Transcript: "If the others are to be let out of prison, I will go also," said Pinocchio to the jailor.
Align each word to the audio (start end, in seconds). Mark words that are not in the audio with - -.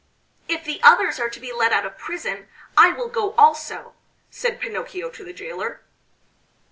"If 0.47 0.63
the 0.63 0.79
others 0.81 1.19
are 1.19 1.29
to 1.29 1.39
be 1.39 1.53
let 1.53 1.71
out 1.71 1.85
of 1.85 1.95
prison, 1.95 2.47
I 2.75 2.89
will 2.91 3.07
go 3.07 3.33
also," 3.33 3.93
said 4.31 4.59
Pinocchio 4.59 5.11
to 5.11 5.23
the 5.23 5.31
jailor. 5.31 5.81